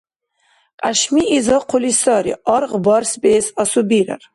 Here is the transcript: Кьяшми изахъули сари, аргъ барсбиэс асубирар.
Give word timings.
Кьяшми 0.79 1.23
изахъули 1.37 1.93
сари, 2.01 2.33
аргъ 2.55 2.77
барсбиэс 2.85 3.47
асубирар. 3.61 4.21